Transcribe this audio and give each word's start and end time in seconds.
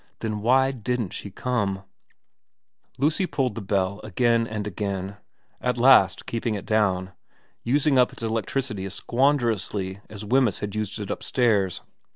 Then 0.21 0.41
why 0.41 0.71
didn't 0.71 1.13
she 1.13 1.29
come? 1.29 1.83
Lucy 2.97 3.27
pulled 3.27 3.53
the 3.53 3.61
bell 3.61 4.01
again 4.03 4.47
and 4.47 4.65
again, 4.65 5.17
at 5.61 5.77
last 5.77 6.25
keeping 6.25 6.55
it 6.55 6.65
down, 6.65 7.11
using 7.63 7.99
up 7.99 8.11
its 8.11 8.23
electricity 8.23 8.85
as 8.85 8.95
squanderously 8.99 9.99
as 10.09 10.25
Wemyss 10.25 10.57
had 10.57 10.73
used 10.73 10.99
it 10.99 11.11
upstairs. 11.11 11.81